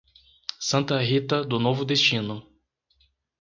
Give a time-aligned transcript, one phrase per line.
[0.59, 2.43] Santa Rita do Novo Destino